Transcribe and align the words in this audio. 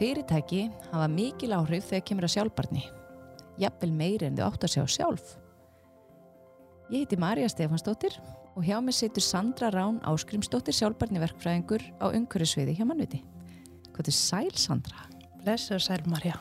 Fyrirtæki 0.00 0.62
hafa 0.88 1.06
mikil 1.12 1.52
áhrif 1.52 1.90
þegar 1.90 2.04
kemur 2.08 2.24
að 2.24 2.30
sjálfbarni. 2.32 2.82
Jafnvel 3.60 3.90
meiri 3.92 4.30
en 4.30 4.38
þau 4.38 4.46
átt 4.46 4.62
að 4.64 4.70
sjá 4.72 4.84
sjálf. 4.94 5.34
Ég 6.88 7.02
heiti 7.02 7.18
Marja 7.20 7.50
Stefansdóttir 7.52 8.16
og 8.56 8.64
hjá 8.64 8.78
mig 8.80 8.96
situr 8.96 9.20
Sandra 9.20 9.68
Rán 9.74 9.98
Áskrimsdóttir 10.08 10.72
sjálfbarni 10.78 11.20
verkfræðingur 11.20 11.84
á 12.00 12.08
umhverjusviði 12.16 12.78
hjá 12.78 12.86
mannviti. 12.88 13.20
Hvað 13.92 14.08
er 14.08 14.16
sæl 14.16 14.56
Sandra? 14.56 15.04
Blessuð 15.44 15.84
sæl 15.84 16.08
Marja. 16.08 16.40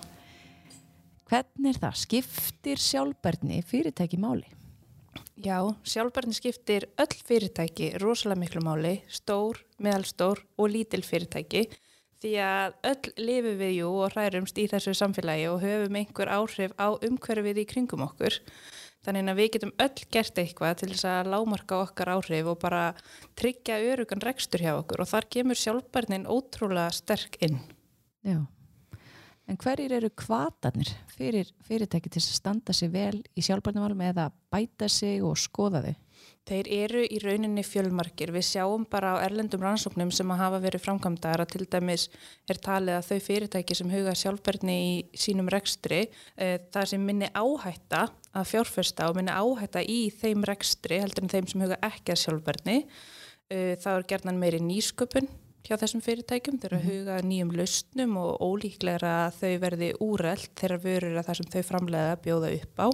Hvernig 1.27 1.73
er 1.73 1.81
það? 1.83 1.99
Skiptir 2.05 2.79
sjálfbarni 2.79 3.59
fyrirtæki 3.67 4.21
máli? 4.23 4.47
Já, 5.35 5.59
sjálfbarni 5.83 6.39
skiptir 6.39 6.87
öll 6.95 7.19
fyrirtæki 7.27 7.91
rosalega 7.99 8.39
miklu 8.39 8.63
máli, 8.63 9.01
stór, 9.11 9.59
meðalstór 9.83 10.45
og 10.55 10.71
lítil 10.71 11.03
fyrirtæki 11.03 11.67
því 12.19 12.33
að 12.43 12.75
öll 12.89 13.13
lifum 13.29 13.57
við 13.61 13.73
jú 13.77 13.93
og 14.03 14.17
hærumst 14.17 14.59
í 14.59 14.67
þessu 14.71 14.93
samfélagi 14.97 15.47
og 15.51 15.63
höfum 15.63 15.97
einhver 16.01 16.31
áhrif 16.35 16.75
á 16.75 16.87
umhverfið 16.95 17.63
í 17.63 17.65
kringum 17.69 18.03
okkur. 18.05 18.39
Þannig 19.07 19.31
að 19.31 19.39
við 19.39 19.51
getum 19.55 19.73
öll 19.79 20.05
gert 20.11 20.39
eitthvað 20.41 20.79
til 20.81 20.89
þess 20.91 21.07
að 21.07 21.31
lámarka 21.31 21.77
okkar 21.85 22.11
áhrif 22.17 22.49
og 22.51 22.59
bara 22.59 22.83
tryggja 23.39 23.79
örugan 23.93 24.23
rekstur 24.25 24.63
hjá 24.65 24.73
okkur 24.75 25.05
og 25.05 25.11
þar 25.13 25.29
kemur 25.31 25.59
sjálfbarnin 25.59 26.27
ótrúlega 26.27 26.91
sterk 26.97 27.39
inn. 27.45 27.61
Já. 28.27 28.43
En 29.49 29.57
hverjir 29.57 29.95
eru 29.97 30.11
kvatanir 30.13 30.91
fyrir 31.15 31.47
fyrirtæki 31.65 32.11
til 32.11 32.21
að 32.21 32.35
standa 32.35 32.75
sig 32.75 32.91
vel 32.93 33.23
í 33.33 33.41
sjálfbarnumálum 33.41 34.03
eða 34.11 34.27
bæta 34.51 34.91
sig 34.91 35.23
og 35.25 35.39
skoða 35.39 35.81
þau? 35.87 35.95
Þeir 36.49 36.67
eru 36.73 37.01
í 37.05 37.19
rauninni 37.21 37.61
fjölmarkir. 37.61 38.31
Við 38.33 38.45
sjáum 38.47 38.87
bara 38.89 39.11
á 39.13 39.21
erlendum 39.21 39.61
rannsóknum 39.61 40.09
sem 40.13 40.31
að 40.33 40.39
hafa 40.41 40.61
verið 40.63 40.81
framkvæmdara 40.81 41.45
til 41.45 41.67
dæmis 41.69 42.07
er 42.49 42.57
talið 42.57 42.95
að 42.97 43.09
þau 43.09 43.19
fyrirtæki 43.27 43.77
sem 43.77 43.91
huga 43.93 44.15
sjálfbarni 44.17 44.77
í 44.81 44.95
sínum 45.13 45.51
rekstri 45.53 45.99
e, 46.07 46.47
það 46.73 46.89
sem 46.93 47.05
minni 47.05 47.29
áhætta 47.37 48.07
að 48.33 48.49
fjárfesta 48.49 49.11
og 49.11 49.19
minni 49.19 49.35
áhætta 49.35 49.83
í 49.85 49.99
þeim 50.09 50.41
rekstri 50.49 50.97
heldur 51.03 51.27
en 51.27 51.33
þeim 51.35 51.51
sem 51.51 51.65
huga 51.67 51.77
ekki 51.85 52.15
að 52.15 52.21
sjálfbarni 52.23 52.79
e, 52.81 53.77
þá 53.77 53.89
er 53.93 54.09
gerðan 54.09 54.41
meiri 54.41 54.63
nýsköpun 54.65 55.29
hjá 55.67 55.75
þessum 55.77 56.01
fyrirtækjum, 56.03 56.57
þeir 56.61 56.69
eru 56.69 56.77
að 56.77 56.85
mhm. 56.85 56.93
huga 56.93 57.15
nýjum 57.27 57.51
lausnum 57.57 58.15
og 58.21 58.41
ólíklega 58.41 59.11
að 59.25 59.37
þau 59.39 59.51
verði 59.63 59.89
úreld 60.03 60.47
þegar 60.57 60.81
vörur 60.85 61.19
að 61.19 61.27
það 61.27 61.39
sem 61.39 61.49
þau 61.53 61.63
framlega 61.67 62.15
bjóða 62.23 62.51
upp 62.55 62.81
á. 62.81 62.87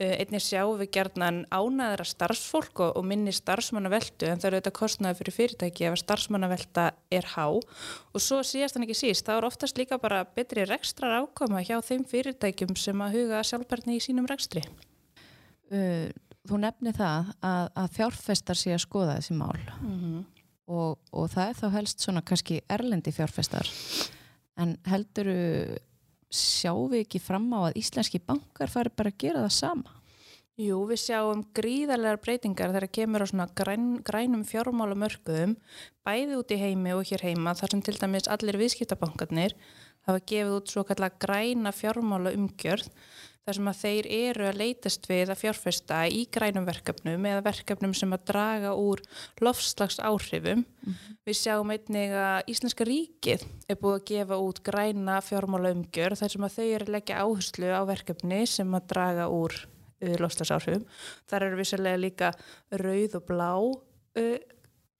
Eh, 0.00 0.14
einnig 0.22 0.44
sjáum 0.44 0.78
við 0.80 0.92
gerðnan 0.96 1.42
ánaðra 1.50 2.06
starfsfólk 2.08 2.84
og, 2.86 3.00
minni 3.10 3.34
starfsmannaveldu 3.34 4.30
en 4.30 4.42
það 4.42 4.50
eru 4.50 4.60
þetta 4.60 4.74
kostnaði 4.76 5.20
fyrir 5.20 5.36
fyrirtæki 5.38 5.88
ef 5.88 5.96
að 5.96 6.02
starfsmannavelda 6.04 6.86
er 7.10 7.30
há 7.34 7.46
og 7.50 8.22
svo 8.22 8.42
síðast 8.46 8.78
en 8.78 8.86
ekki 8.86 8.98
síst, 9.00 9.26
þá 9.26 9.38
er 9.38 9.48
oftast 9.48 9.80
líka 9.80 9.98
bara 10.00 10.22
betri 10.36 10.66
rekstrar 10.68 11.24
ákoma 11.24 11.64
hjá 11.66 11.78
þeim 11.82 12.04
fyrirtækjum 12.10 12.76
sem 12.78 13.00
að 13.02 13.16
huga 13.18 13.44
sjálfbarni 13.46 13.98
í 13.98 14.04
sínum 14.04 14.28
rekstri. 14.30 14.62
Uh, 15.70 16.10
þú 16.50 16.58
nefni 16.62 16.92
það 16.94 17.32
að, 17.46 17.64
að 17.78 17.96
fjárfestar 17.96 18.58
sé 18.58 18.74
að 18.74 18.84
skoða 18.84 19.16
þessi 19.18 19.38
mál. 19.38 19.58
Mm 19.80 19.96
-hmm 19.96 20.28
og, 20.70 20.98
og 21.10 21.30
það 21.32 21.48
er 21.48 21.60
þá 21.60 21.68
helst 21.76 22.04
svona 22.04 22.22
kannski 22.26 22.60
erlendi 22.70 23.12
fjárfestar 23.14 23.70
en 24.60 24.76
heldur 24.88 25.30
sjáum 26.30 26.92
við 26.92 27.06
ekki 27.06 27.22
fram 27.22 27.48
á 27.58 27.68
að 27.68 27.80
íslenski 27.80 28.20
bankar 28.22 28.70
fari 28.70 28.92
bara 28.94 29.10
að 29.10 29.18
gera 29.24 29.42
það 29.46 29.56
sama? 29.56 29.96
Jú, 30.60 30.76
við 30.90 31.00
sjáum 31.00 31.42
gríðarlegar 31.56 32.20
breytingar 32.20 32.74
þegar 32.74 32.92
kemur 32.92 33.24
á 33.24 33.30
svona 33.30 33.46
græn, 33.56 33.86
grænum 34.04 34.42
fjármálamörkuðum 34.44 35.54
bæði 36.04 36.36
út 36.36 36.52
í 36.52 36.58
heimi 36.60 36.92
og 36.92 37.06
hér 37.08 37.24
heima 37.30 37.54
þar 37.56 37.72
sem 37.74 37.84
til 37.86 37.96
dæmis 37.96 38.28
allir 38.28 38.58
viðskiptabankarnir 38.60 39.56
hafa 40.08 40.20
gefið 40.20 40.58
út 40.58 40.72
svo 40.72 40.84
kallar 40.84 41.16
græna 41.22 41.72
fjármála 41.72 42.34
umgjörð 42.36 42.90
þar 43.46 43.56
sem 43.56 43.70
að 43.70 43.80
þeir 43.80 44.08
eru 44.16 44.46
að 44.48 44.58
leytast 44.60 45.08
við 45.10 45.32
að 45.32 45.40
fjárfesta 45.40 46.00
í 46.12 46.20
grænum 46.32 46.66
verkefnum 46.68 47.26
eða 47.30 47.44
verkefnum 47.46 47.94
sem 47.96 48.12
að 48.14 48.26
draga 48.30 48.74
úr 48.76 49.02
lofslags 49.40 49.98
áhrifum. 49.98 50.64
Mm 50.64 50.92
-hmm. 50.92 51.16
Við 51.26 51.36
sjáum 51.40 51.72
einnig 51.72 52.12
að 52.12 52.52
Íslenska 52.52 52.84
ríkið 52.84 53.44
er 53.68 53.80
búið 53.80 53.98
að 53.98 54.06
gefa 54.12 54.36
út 54.38 54.62
græna 54.62 55.20
fjármála 55.20 55.72
umgjör 55.74 56.16
þar 56.16 56.30
sem 56.30 56.44
að 56.44 56.54
þau 56.56 56.68
eru 56.68 56.84
að 56.84 56.94
leggja 56.94 57.20
áherslu 57.24 57.68
á 57.72 57.82
verkefni 57.84 58.46
sem 58.46 58.74
að 58.74 58.88
draga 58.92 59.28
úr 59.28 59.52
uh, 59.54 60.16
lofslags 60.20 60.50
áhrifum. 60.50 60.86
Þar 61.28 61.42
eru 61.42 61.56
vissilega 61.56 61.96
líka 61.96 62.32
rauð 62.70 63.14
og 63.14 63.26
blá 63.26 63.52
uh, 63.56 64.38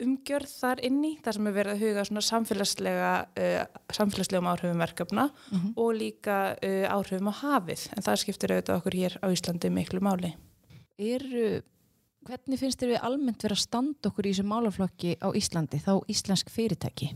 umgjörð 0.05 0.53
þar 0.53 0.83
inni 0.87 1.11
þar 1.25 1.37
sem 1.37 1.49
er 1.49 1.57
verið 1.57 1.75
að 1.75 1.83
huga 1.85 2.05
svona 2.09 2.23
samfélagslega 2.27 3.11
uh, 3.43 3.81
samfélagslegum 3.97 4.49
áhrifum 4.51 4.85
verkefna 4.85 5.27
mm 5.31 5.59
-hmm. 5.59 5.73
og 5.77 5.91
líka 5.95 6.37
uh, 6.57 6.87
áhrifum 6.95 7.33
á 7.33 7.35
hafið 7.41 7.89
en 7.97 8.07
það 8.07 8.23
skiptir 8.23 8.55
auðvitað 8.55 8.79
okkur 8.79 8.97
hér 9.01 9.19
á 9.21 9.27
Íslandi 9.29 9.71
miklu 9.71 10.01
máli. 10.01 10.35
Er, 10.99 11.25
hvernig 12.27 12.61
finnst 12.61 12.81
þér 12.81 12.95
við 12.95 13.05
almennt 13.09 13.43
verið 13.43 13.57
að 13.59 13.67
standa 13.67 14.09
okkur 14.09 14.27
í 14.27 14.33
þessu 14.33 14.47
málaflokki 14.47 15.17
á 15.21 15.29
Íslandi 15.33 15.79
þá 15.81 15.95
íslensk 16.09 16.51
fyrirtæki? 16.51 17.15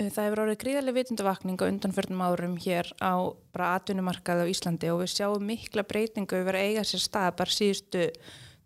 Uh, 0.00 0.08
það 0.08 0.24
hefur 0.24 0.42
árið 0.44 0.60
gríðarlega 0.62 0.98
vitundavakning 1.00 1.60
á 1.60 1.68
undanförnum 1.68 2.22
árum 2.22 2.56
hér 2.56 2.86
á 3.00 3.14
bara 3.52 3.74
atvinnumarkaði 3.76 4.46
á 4.46 4.52
Íslandi 4.52 4.92
og 4.92 5.02
við 5.02 5.14
sjáum 5.16 5.44
mikla 5.44 5.82
breytingu 5.82 6.44
verið 6.44 6.60
að 6.60 6.68
eiga 6.68 6.84
sér 6.84 7.02
stað 7.04 7.36
bara 7.36 7.50
síðustu 7.50 8.10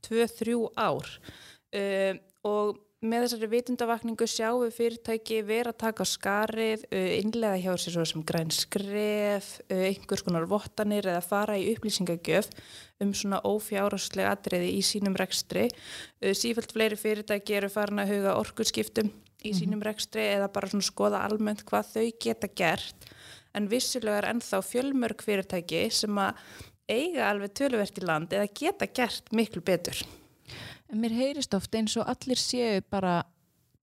2-3 0.05 0.59
ár 0.77 1.09
uh, 1.75 2.15
og 2.45 2.84
með 3.05 3.27
þessari 3.27 3.49
vitundavakningu 3.53 4.27
sjáum 4.29 4.63
við 4.65 4.77
fyrirtæki 4.79 5.41
vera 5.47 5.75
að 5.75 5.81
taka 5.83 6.07
skarið, 6.09 6.87
innlega 6.91 7.61
hjá 7.61 7.75
sér 7.81 7.97
svo 7.99 8.07
sem 8.09 8.25
græn 8.27 8.53
skref, 8.55 9.51
einhvers 9.69 10.25
konar 10.25 10.49
vottanir 10.49 11.09
eða 11.13 11.21
fara 11.25 11.59
í 11.61 11.67
upplýsingagjöf 11.75 12.49
um 13.05 13.13
svona 13.17 13.43
ófjárháslega 13.45 14.33
atriði 14.33 14.73
í 14.79 14.83
sínum 14.87 15.19
rekstri. 15.21 15.67
Sífælt 16.23 16.73
fleiri 16.73 16.99
fyrirtæki 17.01 17.59
eru 17.61 17.71
farin 17.73 18.01
að 18.03 18.15
huga 18.15 18.39
orkurskiptum 18.41 19.13
í 19.45 19.53
mhm. 19.53 19.59
sínum 19.61 19.85
rekstri 19.85 20.25
eða 20.35 20.51
bara 20.53 20.73
svona 20.73 20.89
skoða 20.89 21.23
almennt 21.29 21.65
hvað 21.69 21.93
þau 21.95 22.07
geta 22.27 22.51
gert 22.57 23.09
en 23.55 23.69
vissulega 23.71 24.23
er 24.23 24.31
ennþá 24.33 24.61
fjölmörg 24.67 25.23
fyrirtæki 25.23 25.87
sem 25.95 26.19
að 26.19 26.41
eiga 26.91 27.31
alveg 27.31 27.55
tölverkt 27.61 28.01
í 28.01 28.05
land 28.05 28.33
eða 28.35 28.51
geta 28.61 28.89
gert 28.91 29.31
miklu 29.37 29.63
betur 29.65 30.01
en 30.93 31.01
mér 31.01 31.15
heyrist 31.17 31.55
oft 31.57 31.75
eins 31.75 31.97
og 32.01 32.09
allir 32.11 32.41
séu 32.41 32.83
bara, 32.91 33.23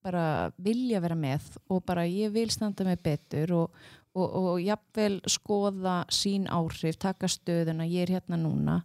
bara 0.04 0.26
vilja 0.58 1.02
vera 1.04 1.18
með 1.18 1.58
og 1.70 1.84
bara 1.88 2.08
ég 2.10 2.34
vil 2.34 2.50
standa 2.54 2.86
með 2.88 3.04
betur 3.06 3.56
og, 3.58 3.84
og, 4.14 4.28
og 4.28 4.62
jafnvel 4.62 5.22
skoða 5.30 6.02
sín 6.14 6.50
áhrif, 6.52 7.00
taka 7.02 7.30
stöðuna, 7.32 7.88
ég 7.90 8.08
er 8.08 8.18
hérna 8.18 8.40
núna. 8.40 8.82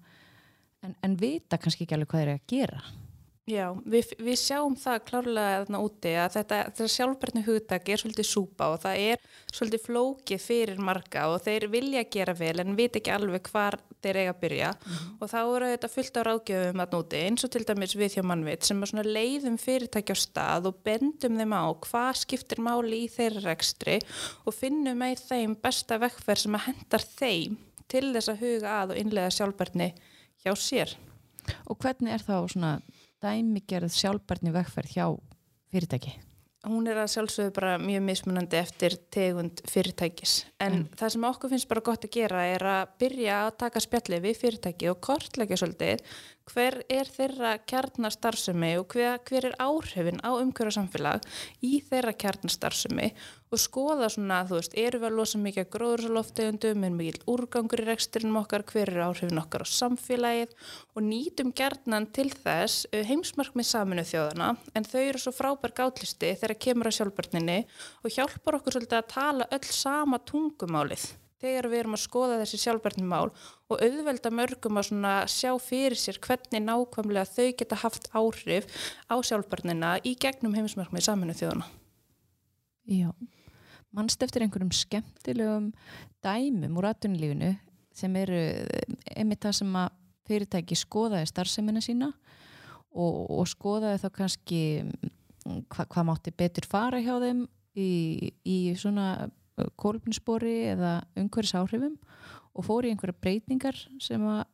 En, 0.85 0.95
en 1.03 1.19
vita 1.19 1.59
kannski 1.59 1.85
ekki 1.85 1.97
alveg 1.97 2.13
hvað 2.13 2.23
þeir 2.23 2.33
eru 2.33 2.41
að 2.41 2.49
gera 2.53 2.83
Já, 3.47 3.69
við, 3.87 4.09
við 4.27 4.39
sjáum 4.41 4.75
það 4.75 5.03
klárlega 5.07 5.59
þarna 5.61 5.81
úti 5.87 6.13
að 6.19 6.33
þetta, 6.35 6.57
þetta 6.67 6.87
sjálfbarni 6.91 7.43
hugdagi 7.47 7.93
er 7.95 8.01
svolítið 8.03 8.27
súpa 8.27 8.67
og 8.73 8.81
það 8.83 9.03
er 9.13 9.21
svolítið 9.55 9.85
flókið 9.85 10.41
fyrir 10.43 10.81
marga 10.83 11.29
og 11.31 11.45
þeir 11.45 11.69
vilja 11.71 12.03
gera 12.11 12.35
vel 12.35 12.57
en 12.65 12.75
veit 12.75 12.99
ekki 12.99 13.13
alveg 13.15 13.47
hvar 13.53 13.79
þeir 14.03 14.19
eiga 14.19 14.33
að 14.35 14.41
byrja 14.43 14.73
mm 14.75 15.13
og 15.23 15.31
þá 15.31 15.39
eru 15.43 15.69
þetta 15.71 15.93
fullt 15.93 16.19
á 16.19 16.23
ráðgjöfum 16.27 16.83
þarna 16.83 17.01
úti 17.05 17.23
eins 17.29 17.47
og 17.47 17.55
til 17.55 17.63
dæmis 17.71 17.97
við 17.97 18.17
hjá 18.17 18.27
mannveit 18.27 18.67
sem 18.67 18.83
er 18.83 18.91
svona 18.91 19.07
leiðum 19.07 19.61
fyrirtækja 19.63 20.19
á 20.19 20.25
stað 20.25 20.69
og 20.73 20.83
bendum 20.87 21.39
þeim 21.39 21.55
á 21.55 21.65
hvað 21.87 22.21
skiptir 22.25 22.65
máli 22.67 23.05
í 23.07 23.09
þeirra 23.15 23.47
rekstri 23.47 24.01
og 24.43 24.59
finnum 24.59 24.99
með 25.05 25.23
þeim 25.31 25.55
besta 25.63 26.03
vekkferð 26.03 26.45
sem 26.49 26.59
að 26.59 26.67
hendar 26.67 27.07
þeim 27.15 27.57
til 27.87 28.11
þess 28.11 28.35
að 28.35 28.43
huga 28.43 28.77
að 28.83 28.93
og 28.97 29.01
innlega 29.01 29.33
sjálfbarni 29.39 29.93
hjá 30.43 30.53
sér. 30.59 30.99
Og 31.71 31.79
hvernig 31.79 32.17
er 32.17 32.27
þá 32.27 32.43
svona 32.51 32.73
dæmigerð 33.25 33.93
sjálfbarni 33.95 34.55
vegferð 34.55 34.97
hjá 34.97 35.07
fyrirtæki? 35.73 36.15
Hún 36.67 36.89
er 36.91 36.99
að 36.99 37.13
sjálfsögðu 37.13 37.53
bara 37.55 37.77
mjög 37.79 38.01
mismunandi 38.03 38.59
eftir 38.59 38.97
tegund 39.15 39.61
fyrirtækis 39.71 40.33
en 40.59 40.81
mm. 40.81 40.87
það 40.99 41.13
sem 41.15 41.27
okkur 41.29 41.53
finnst 41.53 41.69
bara 41.71 41.83
gott 41.87 42.07
að 42.09 42.17
gera 42.17 42.41
er 42.51 42.65
að 42.67 42.97
byrja 42.99 43.37
að 43.45 43.51
taka 43.63 43.83
spjalli 43.85 44.19
við 44.25 44.41
fyrirtæki 44.41 44.89
og 44.91 44.99
kortleggja 45.07 45.61
svolítið 45.61 46.03
hver 46.51 46.81
er 46.91 47.11
þeirra 47.13 47.53
kjarnastarsumi 47.71 48.73
og 48.81 48.91
hver, 48.97 49.21
hver 49.29 49.47
er 49.53 49.57
áhrifin 49.63 50.19
á 50.27 50.31
umhverjarsamfélag 50.35 51.23
í 51.63 51.77
þeirra 51.87 52.17
kjarnastarsumi 52.19 53.13
og 53.57 53.63
skoða 53.63 54.11
svona, 54.13 54.43
þú 54.45 54.59
veist, 54.59 54.77
eru 54.77 55.01
við 55.01 55.09
að 55.09 55.17
losa 55.17 55.41
mikið 55.41 55.69
gróðursaloftegundum, 55.73 56.85
er 56.85 56.95
mikið 56.97 57.27
úrgangur 57.33 57.83
í 57.83 57.87
reksturinnum 57.89 58.41
okkar, 58.43 58.67
hver 58.69 58.93
er 58.93 59.05
áhrifin 59.07 59.41
okkar 59.41 59.65
á 59.65 59.67
samfélagið 59.73 60.53
og 60.93 61.07
nýtum 61.07 61.53
gerðnan 61.57 62.11
til 62.13 62.29
þess 62.35 62.85
uh, 62.91 63.01
heimsmarkmið 63.09 63.71
saminu 63.71 64.05
þjóðana 64.07 64.55
en 64.77 64.89
þau 64.89 65.03
eru 65.03 65.23
svo 65.23 65.33
frábær 65.37 65.73
gátlisti 65.77 66.35
þegar 66.37 66.59
kemur 66.67 66.91
að 66.91 66.99
sjálfbarninni 66.99 67.61
og 68.05 68.13
hjálpar 68.13 68.59
okkur 68.59 68.77
svolítið 68.77 69.01
að 69.01 69.15
tala 69.15 69.49
öll 69.57 69.71
sama 69.71 70.21
tungumálið 70.29 71.07
þegar 71.41 71.69
við 71.71 71.83
erum 71.83 71.97
að 71.97 72.03
skoða 72.03 72.41
þessi 72.41 72.61
sjálfbærnum 72.63 73.09
mál 73.13 73.31
og 73.71 73.81
auðvelda 73.81 74.33
mörgum 74.33 74.81
að 74.81 75.31
sjá 75.33 75.51
fyrir 75.63 75.99
sér 76.01 76.21
hvernig 76.25 76.65
nákvæmlega 76.65 77.29
þau 77.33 77.49
geta 77.61 77.81
haft 77.83 78.09
áhrif 78.17 78.69
á 79.09 79.17
sjálfbærnina 79.21 79.97
í 80.05 80.17
gegnum 80.21 80.57
heimismarkmið 80.57 81.09
saminu 81.09 81.37
þjóðana. 81.37 81.69
Já, 82.87 83.11
mannst 83.95 84.23
eftir 84.23 84.45
einhverjum 84.45 84.73
skemmtilegum 84.75 85.71
dæmum 86.25 86.81
úr 86.81 86.91
atvinnulífinu 86.91 87.53
sem 87.97 88.17
eru 88.21 88.41
einmitt 89.17 89.45
það 89.45 89.59
sem 89.61 89.79
að 89.81 89.95
fyrirtæki 90.27 90.79
skoðaði 90.79 91.31
starfseminna 91.31 91.83
sína 91.85 92.11
og, 92.97 93.31
og 93.39 93.47
skoðaði 93.51 94.03
þá 94.03 94.09
kannski 94.19 94.63
mm, 94.83 95.65
hva, 95.71 95.87
hvað 95.87 96.09
mátti 96.11 96.35
betur 96.37 96.69
fara 96.69 97.01
hjá 97.03 97.15
þeim 97.23 97.45
í, 97.79 97.91
í 98.43 98.59
svona 98.79 99.29
kólpinspori 99.81 100.57
eða 100.73 100.99
umhverjus 101.17 101.57
áhrifum 101.57 101.97
og 102.57 102.67
fór 102.67 102.87
í 102.87 102.93
einhverja 102.93 103.21
breytingar 103.23 103.79
sem 104.03 104.23
að, 104.29 104.45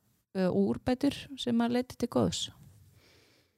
úrbætur 0.48 1.16
sem 1.40 1.58
að 1.64 1.78
leti 1.78 1.98
til 1.98 2.10
góðs 2.12 2.46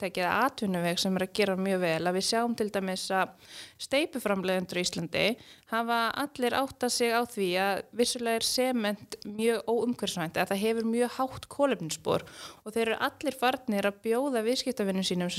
tekið 0.02 0.26
atvinnuveg 0.26 0.98
sem 0.98 1.16
er 1.16 1.24
að 1.26 1.34
gera 1.38 1.56
mjög 1.58 1.82
vel. 1.84 2.00
Að 2.08 2.16
við 2.18 2.26
sjáum 2.28 2.54
til 2.58 2.68
dæmis 2.74 3.04
að 3.14 3.50
steipuframlegendur 3.86 4.80
í 4.80 4.84
Íslandi 4.84 5.26
hafa 5.70 5.98
allir 6.24 6.56
átta 6.58 6.90
sig 6.92 7.14
á 7.14 7.22
því 7.22 7.48
að 7.62 7.82
vissulega 8.00 8.40
er 8.40 8.48
sement 8.48 9.18
mjög 9.24 9.68
óumhverfsvænt 9.70 10.40
að 10.40 10.52
það 10.52 10.64
hefur 10.64 10.88
mjög 10.90 11.18
hátt 11.18 11.50
kólefninsbor 11.56 12.24
og 12.64 12.74
þeir 12.74 12.86
eru 12.86 13.02
allir 13.08 13.38
farnir 13.38 13.90
að 13.90 14.00
bjóða 14.08 14.44
viðskiptavinnum 14.48 15.06
sínum 15.06 15.30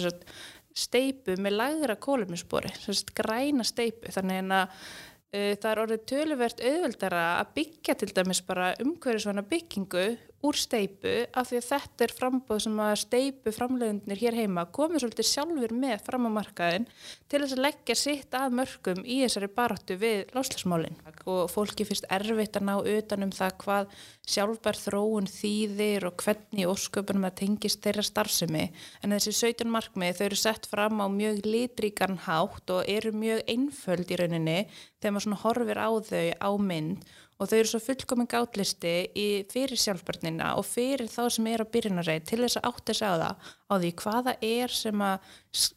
steipu 0.76 1.36
með 1.40 1.56
lagra 1.56 1.96
kólefninsbori, 2.00 2.72
græna 3.16 3.64
steipu. 3.68 4.12
Þannig 4.12 4.42
að 4.56 4.64
uh, 4.66 5.54
það 5.60 5.70
er 5.72 5.82
orðið 5.84 6.06
töluvert 6.12 6.64
auðveldara 6.64 7.26
að 7.42 7.54
byggja 7.60 7.98
til 8.00 8.12
dæmis 8.16 8.44
bara 8.46 8.74
umhverfisvæna 8.84 9.46
byggingu 9.52 10.08
úr 10.46 10.58
steipu 10.60 11.14
af 11.34 11.50
því 11.50 11.60
að 11.60 11.68
þetta 11.70 12.06
er 12.06 12.14
frambóð 12.20 12.62
sem 12.66 12.82
að 12.86 12.96
steipu 13.02 13.54
framleiðunir 13.56 14.22
hér 14.22 14.38
heima 14.40 14.66
komið 14.76 15.04
svolítið 15.04 15.30
sjálfur 15.30 15.76
með 15.76 16.04
fram 16.06 16.30
á 16.30 16.32
markaðin 16.38 16.88
til 17.32 17.42
þess 17.42 17.56
að 17.58 17.64
leggja 17.66 17.98
sitt 18.00 18.38
að 18.38 18.58
mörgum 18.60 19.02
í 19.04 19.22
þessari 19.24 19.50
baráttu 19.56 19.98
við 20.02 20.36
láslasmálinn 20.36 21.00
og 21.26 21.50
fólki 21.52 21.88
finnst 21.88 22.08
erfitt 22.14 22.60
að 22.60 22.68
ná 22.70 22.76
utanum 22.78 23.34
það 23.36 23.58
hvað 23.64 23.96
sjálfbær 24.30 24.80
þróun 24.80 25.30
þýðir 25.30 26.08
og 26.10 26.22
hvernig 26.22 26.70
ósköpunum 26.70 27.28
að 27.30 27.38
tengist 27.42 27.82
þeirra 27.86 28.06
starfsemi. 28.06 28.66
En 29.02 29.14
þessi 29.14 29.34
17 29.36 29.70
markmið 29.72 30.20
þau 30.20 30.26
eru 30.28 30.40
sett 30.40 30.70
fram 30.70 31.02
á 31.02 31.08
mjög 31.12 31.44
litríkan 31.46 32.18
hátt 32.26 32.74
og 32.74 32.90
eru 32.90 33.14
mjög 33.16 33.44
einföld 33.50 34.12
í 34.12 34.20
rauninni 34.22 34.60
þegar 35.02 35.18
maður 35.18 35.44
horfir 35.44 35.82
á 35.82 35.90
þau 36.10 36.26
á 36.42 36.50
mynd 36.62 37.06
og 37.36 37.50
þau 37.50 37.58
eru 37.58 37.70
svo 37.70 37.82
fullkominn 37.84 38.30
gátlisti 38.32 38.94
í, 39.12 39.28
fyrir 39.52 39.80
sjálfbörnina 39.80 40.54
og 40.60 40.68
fyrir 40.68 41.10
þá 41.12 41.26
sem 41.36 41.50
er 41.52 41.64
á 41.64 41.72
byrjunarreit 41.72 42.28
til 42.30 42.40
þess 42.44 42.60
að 42.62 42.68
átt 42.70 42.92
þess 42.92 43.06
að 43.06 43.24
það 43.24 43.50
á 43.68 43.74
því 43.76 43.92
hvaða 44.02 44.36
er 44.50 44.76
sem 44.76 45.04
að 45.04 45.34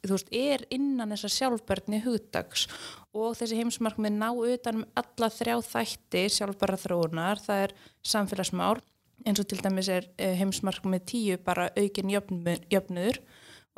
þú 0.06 0.12
veist, 0.14 0.30
er 0.30 0.66
innan 0.74 1.14
þessa 1.14 1.32
sjálfbörni 1.34 2.02
hugdags 2.04 2.68
og 3.16 3.34
þessi 3.40 3.58
heimsmarkmið 3.58 4.20
ná 4.20 4.28
utanum 4.30 4.86
alla 5.02 5.32
þrjá 5.34 5.56
þætti 5.72 6.24
sjálfbara 6.36 6.78
þróunar, 6.78 7.42
það 7.42 7.64
er 7.66 7.76
samfélagsmál 8.06 8.78
eins 9.26 9.42
og 9.42 9.50
til 9.50 9.58
dæmis 9.64 9.90
er 9.90 10.06
eh, 10.14 10.36
heimsmarkmið 10.38 11.06
tíu 11.10 11.42
bara 11.42 11.72
aukin 11.74 12.14
jöfnur 12.14 13.18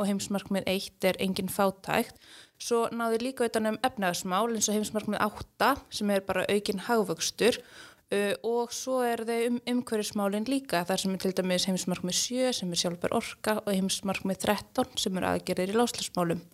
og 0.00 0.08
heimsmarkmið 0.08 0.70
eitt 0.73 1.05
er 1.05 1.20
engin 1.20 1.52
fátækt 1.52 2.17
Svo 2.61 2.91
náðu 2.93 3.23
líka 3.23 3.47
utan 3.49 3.70
um 3.70 3.79
efnaðsmál 3.87 4.50
eins 4.52 4.69
og 4.69 4.76
heimsmarkmið 4.76 5.23
8 5.25 5.70
sem 5.97 6.11
er 6.12 6.25
bara 6.26 6.44
aukin 6.52 6.82
hagvöxtur 6.85 7.56
uh, 7.56 8.35
og 8.44 8.75
svo 8.76 8.99
er 9.06 9.23
þau 9.25 9.38
um 9.47 9.56
umhverjusmálinn 9.73 10.49
líka 10.49 10.82
þar 10.88 11.00
sem 11.00 11.14
er 11.17 11.23
til 11.25 11.32
dæmis 11.38 11.64
heimsmarkmið 11.70 12.19
7 12.19 12.52
sem 12.58 12.75
er 12.75 12.82
sjálfbar 12.82 13.17
orka 13.17 13.56
og 13.62 13.70
heimsmarkmið 13.73 14.43
13 14.44 15.00
sem 15.00 15.17
er 15.17 15.29
aðgerðir 15.31 15.73
í 15.73 15.79
láslasmálum. 15.79 16.44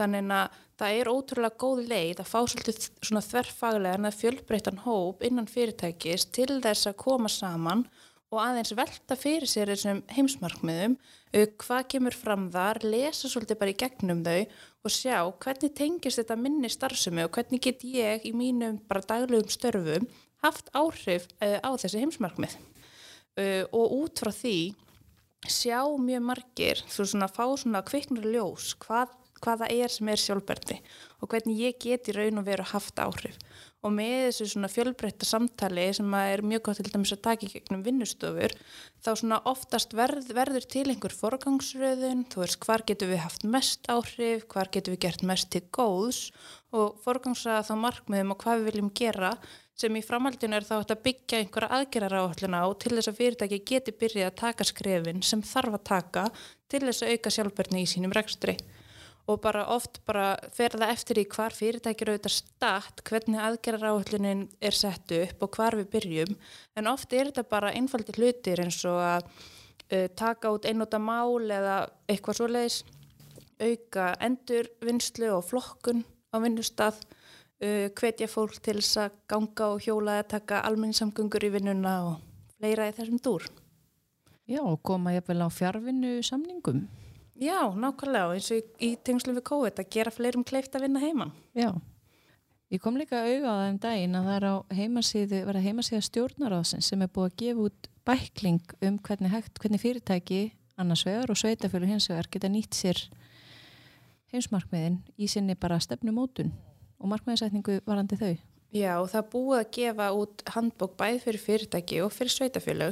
Þannig 0.00 0.32
að 0.32 0.56
það 0.80 0.96
er 1.02 1.12
ótrúlega 1.12 1.60
góð 1.60 1.84
leið 1.92 2.24
að 2.24 2.30
fá 2.32 2.40
svolítið 2.40 2.88
svona 3.04 3.24
þverfaglega 3.28 4.00
en 4.00 4.08
að 4.08 4.18
fjölbreytan 4.22 4.82
hóp 4.86 5.28
innan 5.28 5.50
fyrirtækis 5.50 6.24
til 6.34 6.56
þess 6.64 6.88
að 6.88 7.00
koma 7.04 7.28
saman 7.30 7.84
og 7.84 8.13
aðeins 8.42 8.74
velta 8.76 9.16
fyrir 9.18 9.48
sér 9.50 9.72
þessum 9.72 10.02
heimsmarkmiðum, 10.14 10.96
hvað 11.60 11.88
kemur 11.94 12.14
fram 12.16 12.46
þar, 12.54 12.80
lesa 12.86 13.30
svolítið 13.30 13.58
bara 13.60 13.72
í 13.72 13.78
gegnum 13.78 14.22
þau 14.26 14.40
og 14.84 14.92
sjá 14.92 15.18
hvernig 15.42 15.74
tengist 15.74 16.20
þetta 16.20 16.36
minni 16.38 16.70
starfsemi 16.70 17.24
og 17.26 17.34
hvernig 17.34 17.62
get 17.64 17.82
ég 17.88 18.26
í 18.28 18.32
mínum 18.36 18.78
bara 18.88 19.02
daglegum 19.04 19.50
störfum 19.50 20.06
haft 20.44 20.70
áhrif 20.76 21.26
uh, 21.40 21.58
á 21.64 21.70
þessi 21.80 22.02
heimsmarkmið. 22.04 22.56
Uh, 23.34 23.64
og 23.74 23.96
út 23.98 24.22
frá 24.22 24.30
því 24.30 24.58
sjá 25.50 25.80
mjög 26.00 26.24
margir 26.24 26.80
þú 26.88 27.06
svona 27.08 27.28
fá 27.28 27.44
svona 27.58 27.82
kviknur 27.84 28.26
ljós 28.32 28.72
hvað, 28.80 29.12
hvaða 29.44 29.68
er 29.74 29.92
sem 29.92 30.08
er 30.08 30.20
sjálfberði 30.20 30.78
og 31.20 31.30
hvernig 31.32 31.60
ég 31.66 31.80
get 31.82 32.08
í 32.08 32.14
raun 32.16 32.40
og 32.40 32.46
veru 32.46 32.64
haft 32.70 33.00
áhrif 33.02 33.36
og 33.84 33.92
með 33.92 34.14
þessu 34.28 34.46
svona 34.54 34.70
fjölbreytta 34.72 35.26
samtali 35.28 35.86
sem 35.96 36.14
er 36.16 36.42
mjög 36.46 36.62
gott 36.68 36.80
til 36.80 36.92
dæmis 36.92 37.12
að 37.12 37.24
taka 37.26 37.46
í 37.46 37.50
gegnum 37.52 37.82
vinnustofur 37.84 38.54
þá 39.04 39.10
svona 39.12 39.40
oftast 39.50 39.92
verð, 39.96 40.30
verður 40.32 40.64
til 40.72 40.86
einhver 40.88 41.12
forgangsröðun, 41.12 42.24
þú 42.32 42.44
veist 42.44 42.60
hvar 42.64 42.84
getur 42.88 43.12
við 43.12 43.20
haft 43.26 43.44
mest 43.44 43.90
áhrif, 43.92 44.46
hvar 44.48 44.72
getur 44.72 44.96
við 44.96 45.02
gert 45.04 45.26
mest 45.28 45.50
til 45.52 45.64
góðs? 45.68 46.30
Og 46.74 46.96
forgangsraða 47.04 47.68
þá 47.68 47.74
markmiðum 47.84 48.32
og 48.34 48.40
hvað 48.40 48.62
við 48.62 48.70
viljum 48.70 48.94
gera 48.98 49.34
sem 49.78 49.94
í 49.98 50.02
framhaldinu 50.06 50.56
er 50.56 50.66
þá 50.66 50.76
að 50.80 51.02
byggja 51.04 51.40
einhverja 51.42 51.78
aðgerara 51.78 52.22
áhullina 52.24 52.62
á 52.62 52.68
til 52.78 52.94
þess 52.94 53.10
að 53.10 53.18
fyrirtæki 53.20 53.60
geti 53.66 53.94
byrjað 54.00 54.30
að 54.30 54.40
taka 54.40 54.66
skrefin 54.66 55.22
sem 55.26 55.42
þarf 55.44 55.78
að 55.78 55.86
taka 55.90 56.24
til 56.70 56.82
þess 56.86 57.04
að 57.04 57.14
auka 57.14 57.34
sjálfberðni 57.34 57.82
í 57.82 57.90
sínum 57.90 58.14
rekstri 58.14 58.56
og 59.26 59.40
bara 59.40 59.64
oft 59.72 60.00
bara 60.04 60.34
fer 60.52 60.74
það 60.76 60.92
eftir 60.92 61.20
í 61.22 61.24
hvar 61.32 61.54
fyrirtækir 61.56 62.10
auðvitað 62.12 62.34
statt, 62.34 63.02
hvernig 63.08 63.40
aðgerrar 63.40 63.94
áhullunin 63.94 64.44
er 64.60 64.76
sett 64.76 65.14
upp 65.16 65.44
og 65.46 65.56
hvar 65.56 65.76
við 65.78 65.90
byrjum. 65.94 66.34
En 66.76 66.90
oft 66.90 67.12
er 67.12 67.30
þetta 67.30 67.46
bara 67.48 67.72
einfaldir 67.72 68.18
hlutir 68.20 68.60
eins 68.60 68.82
og 68.88 69.00
að 69.00 69.24
uh, 69.24 70.08
taka 70.16 70.52
út 70.52 70.68
einnóta 70.68 71.00
mál 71.00 71.40
eða 71.48 71.78
eitthvað 72.08 72.40
svo 72.40 72.50
leiðis 72.52 72.82
auka 73.64 74.10
endurvinnslu 74.26 75.30
og 75.32 75.46
flokkun 75.48 76.02
á 76.34 76.36
vinnustaf 76.44 76.98
uh, 77.00 77.88
hvetja 77.96 78.28
fólk 78.28 78.58
til 78.60 78.76
þess 78.82 79.06
að 79.06 79.16
ganga 79.30 79.70
og 79.72 79.86
hjóla 79.86 80.18
að 80.20 80.34
taka 80.34 80.60
almenningssamgöngur 80.68 81.48
í 81.48 81.54
vinnuna 81.54 81.94
og 82.10 82.18
fleira 82.58 82.90
í 82.90 82.96
þessum 82.98 83.22
dúr. 83.24 83.48
Já, 84.44 84.60
og 84.60 84.82
koma 84.84 85.14
ég 85.14 85.24
vel 85.24 85.40
á 85.40 85.48
fjárvinnu 85.48 86.18
samningum 86.20 86.84
Já, 87.40 87.66
nákvæmlega 87.74 88.36
eins 88.36 88.50
og 88.54 88.60
í, 88.60 88.64
í 88.78 88.90
tengslum 89.02 89.34
við 89.38 89.46
COVID 89.48 89.80
að 89.82 89.90
gera 89.96 90.12
fleirum 90.14 90.44
kleift 90.46 90.76
að 90.76 90.86
vinna 90.86 91.02
heimann. 91.02 91.32
Já, 91.56 91.72
ég 92.70 92.82
kom 92.82 92.98
líka 92.98 93.24
auðvitað 93.24 93.58
á 93.58 93.64
þeim 93.64 93.80
daginn 93.82 94.18
að 94.18 94.28
það 94.28 94.36
er 94.36 94.46
á 94.46 94.54
heimasíðu, 94.78 95.40
verða 95.48 95.64
heimasíða 95.64 96.04
stjórnaráðsins 96.08 96.90
sem 96.92 97.02
er 97.02 97.10
búið 97.10 97.30
að 97.30 97.38
gefa 97.42 97.66
út 97.66 97.88
bækling 98.06 98.76
um 98.86 98.98
hvernig, 99.02 99.32
hægt, 99.34 99.58
hvernig 99.58 99.82
fyrirtæki 99.82 100.42
annars 100.78 101.02
vegar 101.06 101.32
og 101.32 101.40
sveitafjölu 101.40 101.88
hins 101.90 102.06
vegar 102.10 102.30
geta 102.30 102.50
nýtt 102.50 102.78
sér 102.78 103.02
heimsmarkmiðin 104.34 105.00
í 105.18 105.28
sinni 105.30 105.56
bara 105.58 105.80
stefnumótun 105.82 106.52
og 107.00 107.10
markmiðinsætningu 107.10 107.80
varandi 107.86 108.18
þau. 108.20 108.34
Já, 108.74 108.94
það 109.10 109.26
búið 109.34 109.58
að 109.58 109.72
gefa 109.74 110.06
út 110.18 110.46
handbók 110.54 110.94
bæð 110.98 111.20
fyrir 111.26 111.42
fyrirtæki 111.42 112.00
og 112.02 112.14
fyrir 112.14 112.34
sveitafjölu 112.34 112.88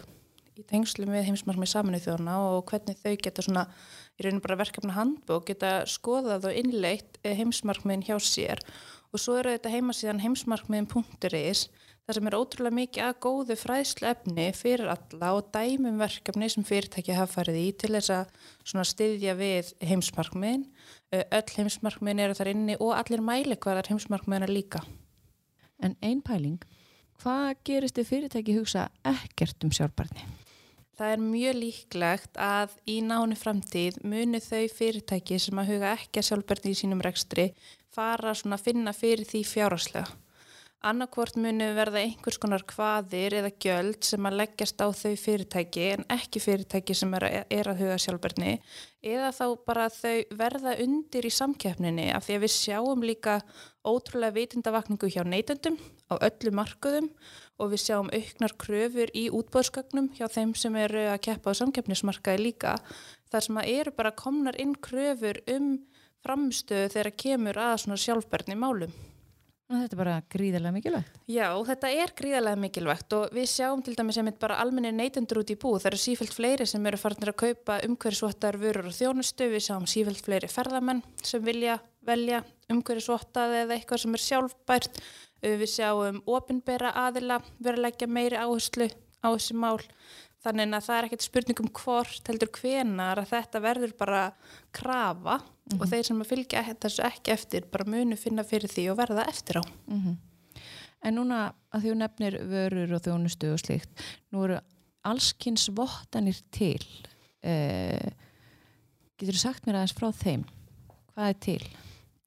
í 0.58 0.64
tengslum 0.68 1.12
við 1.14 1.28
heimsmarkmið 1.30 1.70
saminuð 1.70 2.06
þjóna 2.06 2.38
og 2.50 2.64
hvernig 2.68 2.98
þau 3.00 3.14
geta 3.24 3.44
svona 3.44 3.62
í 4.18 4.24
rauninu 4.24 4.42
bara 4.44 4.58
verkefna 4.60 4.96
handbók 4.96 5.46
geta 5.48 5.70
skoðað 5.88 6.50
og 6.50 6.58
innleitt 6.60 7.16
eh, 7.22 7.36
heimsmarkmiðin 7.38 8.04
hjá 8.08 8.18
sér. 8.20 8.60
Og 9.12 9.20
svo 9.20 9.38
eru 9.40 9.52
þetta 9.54 9.72
heimasíðan 9.72 10.22
heimsmarkmiðin.is 10.24 11.66
þar 12.02 12.18
sem 12.18 12.28
er 12.28 12.36
ótrúlega 12.36 12.76
mikið 12.76 13.06
að 13.06 13.18
góðu 13.22 13.56
fræðslu 13.60 14.08
efni 14.10 14.46
fyrir 14.56 14.90
alla 14.92 15.32
og 15.38 15.48
dæmum 15.54 16.00
verkefni 16.02 16.48
sem 16.50 16.66
fyrirtæki 16.66 17.14
hafa 17.16 17.38
farið 17.38 17.60
í 17.60 17.66
til 17.78 17.92
þess 17.94 18.12
að 18.16 18.86
styðja 18.90 19.36
við 19.38 19.72
heimsmarkmiðin. 19.88 20.66
Eh, 21.12 21.24
öll 21.28 21.56
heimsmarkmiðin 21.56 22.26
eru 22.26 22.36
þar 22.36 22.52
inni 22.52 22.76
og 22.80 22.96
allir 22.98 23.24
mælikvarðar 23.24 23.92
heimsmarkmiðina 23.92 24.50
líka. 24.50 24.84
En 25.82 25.96
einn 26.02 26.20
pæling 26.24 26.60
hvað 27.22 27.52
gerist 27.66 27.98
þið 27.98 28.08
fyrirtæki 28.08 28.56
hugsa 28.58 28.88
ekkert 29.06 29.62
um 29.66 29.74
sjálfbarni? 29.74 30.41
Það 30.98 31.12
er 31.12 31.22
mjög 31.24 31.54
líklegt 31.56 32.36
að 32.36 32.74
í 32.84 32.98
nánu 33.04 33.36
framtíð 33.38 34.02
muni 34.04 34.40
þau 34.44 34.66
fyrirtæki 34.76 35.38
sem 35.40 35.60
að 35.62 35.70
huga 35.72 35.94
ekki 35.96 36.20
að 36.20 36.26
sjálfberðni 36.28 36.74
í 36.74 36.80
sínum 36.82 37.00
rekstri 37.04 37.46
fara 37.92 38.34
svona 38.36 38.58
að 38.58 38.66
finna 38.66 38.92
fyrir 38.96 39.24
því 39.28 39.40
fjáraslega. 39.48 40.18
Annarkvort 40.82 41.36
muni 41.38 41.68
verða 41.76 42.00
einhvers 42.02 42.40
konar 42.42 42.64
hvaðir 42.66 43.36
eða 43.38 43.52
gjöld 43.62 44.02
sem 44.02 44.26
að 44.26 44.38
leggjast 44.40 44.82
á 44.82 44.90
þau 44.90 45.12
fyrirtæki 45.24 45.84
en 45.92 46.02
ekki 46.10 46.42
fyrirtæki 46.42 46.96
sem 46.98 47.12
er 47.14 47.26
að, 47.28 47.36
er 47.54 47.70
að 47.70 47.82
huga 47.84 47.98
sjálfberðni 48.02 48.54
eða 49.12 49.28
þá 49.36 49.44
bara 49.62 49.86
þau 49.94 50.16
verða 50.40 50.74
undir 50.82 51.28
í 51.28 51.32
samkeppninni 51.38 52.08
af 52.10 52.26
því 52.26 52.34
að 52.34 52.44
við 52.48 52.54
sjáum 52.56 53.06
líka 53.06 53.38
ótrúlega 53.86 54.34
vitundavakningu 54.40 55.12
hjá 55.14 55.22
neytendum 55.22 55.78
á 56.12 56.14
öllu 56.28 56.52
markuðum 56.54 57.08
og 57.62 57.72
við 57.72 57.84
sjáum 57.84 58.10
auknar 58.12 58.56
kröfur 58.60 59.12
í 59.16 59.28
útbóðsgagnum 59.32 60.10
hjá 60.16 60.26
þeim 60.32 60.52
sem 60.58 60.76
eru 60.80 61.06
að 61.12 61.22
keppa 61.28 61.54
á 61.54 61.58
samkeppnismarkaði 61.60 62.44
líka 62.44 62.76
þar 63.32 63.46
sem 63.46 63.62
að 63.62 63.70
eru 63.76 63.94
bara 63.96 64.16
komnar 64.16 64.58
inn 64.60 64.74
kröfur 64.76 65.40
um 65.54 65.74
framstöðu 66.22 66.92
þegar 66.92 67.16
kemur 67.24 67.58
að 67.58 67.80
svona 67.84 67.98
sjálfbærni 68.00 68.58
málum. 68.58 68.92
Þetta 69.72 69.96
er 69.96 70.00
bara 70.02 70.14
gríðarlega 70.28 70.74
mikilvægt. 70.74 71.14
Já, 71.32 71.46
þetta 71.64 71.90
er 72.02 72.10
gríðarlega 72.16 72.60
mikilvægt 72.60 73.14
og 73.16 73.32
við 73.32 73.46
sjáum 73.48 73.80
til 73.84 73.94
dæmis 73.96 74.18
einmitt 74.20 74.40
bara 74.42 74.58
almennir 74.60 74.92
neytendur 74.92 75.40
út 75.40 75.52
í 75.52 75.56
bú. 75.56 75.72
Það 75.80 75.92
eru 75.92 76.00
sífælt 76.02 76.36
fleiri 76.36 76.66
sem 76.68 76.88
eru 76.90 77.00
farinir 77.00 77.32
að 77.32 77.38
kaupa 77.40 77.78
umhverjusvottar 77.86 78.58
vörur 78.60 78.90
og 78.90 78.96
þjónustu. 78.98 79.48
Við 79.54 79.64
sjáum 79.64 79.88
sífælt 79.88 80.20
fleiri 80.26 80.50
ferðamenn 80.52 81.00
sem 81.24 81.44
vilja 81.46 81.78
velja 82.04 82.42
umhverjusvottað 82.72 83.56
eða 83.62 83.78
eitthvað 83.78 84.04
sem 84.04 84.18
er 84.18 84.24
sjálfbært. 84.26 85.02
Við 85.42 85.68
sjáum 85.68 86.20
opinbera 86.30 86.92
aðila 87.06 87.40
vera 87.58 87.76
að 87.78 87.86
leggja 87.88 88.06
meiri 88.06 88.38
áherslu 88.38 88.88
á 89.22 89.28
þessi 89.34 89.56
mál. 89.58 89.80
Þannig 90.42 90.74
að 90.74 90.84
það 90.86 90.96
er 90.96 91.06
ekkert 91.06 91.24
spurning 91.26 91.60
um 91.62 91.70
hvort 91.78 92.28
heldur 92.30 92.50
hvenar 92.50 93.20
að 93.22 93.30
þetta 93.30 93.60
verður 93.62 93.92
bara 93.98 94.22
krafa 94.74 95.40
og 95.78 95.84
þeir 95.86 96.08
sem 96.08 96.22
að 96.22 96.30
fylgja 96.32 96.64
þessu 96.82 97.04
ekki 97.06 97.34
eftir 97.34 97.66
bara 97.70 97.86
munu 97.86 98.18
finna 98.18 98.42
fyrir 98.46 98.70
því 98.70 98.88
og 98.90 98.98
verða 98.98 99.26
eftir 99.30 99.60
á. 99.62 99.64
En 101.02 101.16
núna 101.18 101.52
að 101.74 101.86
þú 101.86 101.94
nefnir 101.98 102.38
vörur 102.46 102.94
og 102.94 103.02
þjónustu 103.02 103.52
og 103.54 103.62
slíkt, 103.62 104.02
nú 104.30 104.44
eru 104.46 104.58
allskins 105.02 105.68
vottanir 105.74 106.38
til. 106.54 106.82
Uh, 107.42 108.10
getur 109.18 109.34
þú 109.34 109.40
sagt 109.42 109.66
mér 109.66 109.80
aðeins 109.80 109.96
frá 109.98 110.10
þeim? 110.14 110.44
Hvað 111.14 111.28
er 111.32 111.40
til? 111.42 111.62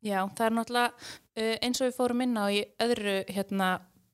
Já, 0.05 0.21
það 0.37 0.45
er 0.45 0.55
náttúrulega 0.59 0.93
uh, 0.93 1.57
eins 1.65 1.81
og 1.81 1.89
við 1.89 1.97
fórum 1.97 2.23
inn 2.25 2.37
á 2.37 2.45
í 2.53 2.61
öðru 2.85 3.19
hérna 3.33 3.69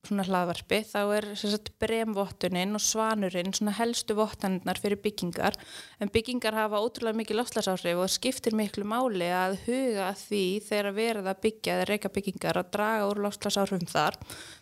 svona 0.08 0.24
hlaðvarpi, 0.26 0.80
þá 0.90 1.00
er 1.14 1.26
sem 1.38 1.52
sagt 1.52 1.70
bremvottunin 1.82 2.74
og 2.78 2.82
svanurinn 2.82 3.54
svona 3.54 3.74
helstu 3.78 4.16
vottanirnar 4.18 4.80
fyrir 4.82 4.98
byggingar. 5.04 5.58
En 6.02 6.10
byggingar 6.14 6.58
hafa 6.58 6.82
ótrúlega 6.82 7.20
mikið 7.20 7.38
lofslagsáhrif 7.38 8.02
og 8.02 8.10
skiptir 8.10 8.58
miklu 8.58 8.88
máli 8.90 9.30
að 9.30 9.60
huga 9.68 10.08
að 10.08 10.24
því 10.24 10.44
þegar 10.70 10.98
verða 10.98 11.36
að 11.36 11.44
byggja 11.46 11.76
eða 11.76 11.88
reyka 11.92 12.14
byggingar 12.16 12.62
að 12.64 12.72
draga 12.74 13.12
úr 13.12 13.22
lofslagsáhrifum 13.28 13.92
þar. 13.92 14.18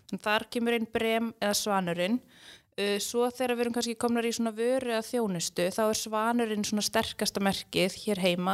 Þannig 0.10 0.26
þar 0.28 0.48
kemur 0.52 0.80
inn 0.80 0.92
brem 0.92 1.32
eða 1.40 1.56
svanurinn 1.56 2.20
Svo 3.04 3.26
þegar 3.28 3.58
við 3.58 3.62
erum 3.66 3.74
kannski 3.76 3.94
komnar 4.00 4.24
í 4.24 4.30
svona 4.32 4.54
vöru 4.56 4.94
að 4.96 5.08
þjónustu 5.10 5.66
þá 5.76 5.82
er 5.84 5.98
svanurinn 6.00 6.62
svona 6.64 6.84
sterkasta 6.86 7.42
merkið 7.44 7.96
hér 8.06 8.22
heima. 8.24 8.54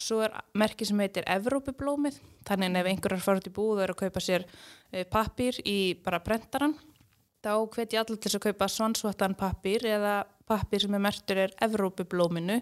Svo 0.00 0.22
er 0.24 0.32
merkið 0.56 0.88
sem 0.88 1.00
heitir 1.04 1.26
Evrópublómið. 1.28 2.16
Þannig 2.48 2.70
en 2.70 2.78
ef 2.80 2.86
einhverjar 2.88 3.24
fara 3.26 3.42
út 3.42 3.48
í 3.50 3.52
búð 3.52 3.74
og 3.74 3.82
eru 3.84 3.96
að 3.96 4.00
kaupa 4.06 4.22
sér 4.24 4.46
uh, 4.46 5.02
pappír 5.12 5.58
í 5.68 5.78
bara 6.00 6.22
brentaran 6.24 6.72
þá 7.44 7.52
hvet 7.74 7.92
ég 7.92 8.00
allir 8.00 8.20
til 8.22 8.32
að 8.32 8.44
kaupa 8.46 8.68
svansvottan 8.72 9.36
pappír 9.36 9.84
eða 9.90 10.14
pappír 10.48 10.86
sem 10.86 10.96
er 10.96 11.02
mertur 11.04 11.40
er 11.44 11.52
Evrópublóminu. 11.66 12.56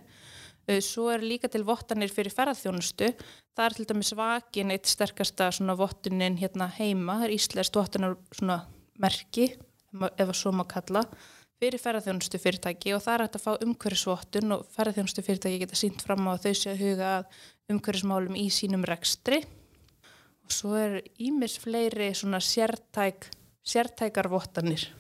Uh, 0.67 0.81
Svo 0.83 1.13
er 1.13 1.23
líka 1.23 1.53
til 1.53 1.63
vottanir 1.69 2.11
fyrir 2.11 2.35
ferðarþjónustu. 2.35 3.13
Það 3.55 3.69
er 3.69 3.79
til 3.79 3.87
dæmis 3.93 4.11
vakin 4.19 4.75
eitt 4.75 4.91
sterkasta 4.91 5.53
svona 5.55 5.79
vottunin 5.79 6.41
hérna 6.43 6.73
heima. 6.81 7.21
Það 7.21 7.29
er 7.29 7.37
íslenskt 7.39 7.79
vottunar 7.79 8.19
svona 8.35 8.65
merki 8.99 9.53
ef 9.95 10.29
að 10.29 10.37
svo 10.39 10.53
má 10.55 10.65
kalla, 10.69 11.05
fyrir 11.61 11.81
ferðarþjónustu 11.81 12.41
fyrirtæki 12.43 12.95
og 12.97 13.03
það 13.05 13.15
er 13.15 13.25
að 13.27 13.43
fá 13.43 13.53
umhverfisvottun 13.65 14.57
og 14.57 14.65
ferðarþjónustu 14.75 15.25
fyrirtæki 15.25 15.61
geta 15.63 15.79
sínt 15.79 16.03
fram 16.05 16.27
á 16.29 16.35
þau 16.37 16.53
sé 16.53 16.73
að 16.75 16.83
huga 16.83 17.13
umhverfismálum 17.73 18.37
í 18.39 18.49
sínum 18.53 18.85
rekstri 18.89 19.41
og 20.45 20.53
svo 20.53 20.75
er 20.77 20.99
ímis 21.23 21.57
fleiri 21.63 22.11
svona 22.17 22.43
sértæk, 22.43 23.31
sértækar 23.65 24.29
vottanir. 24.33 24.91